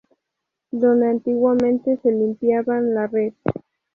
[0.71, 3.35] Donde antiguamente se limpiaban las res.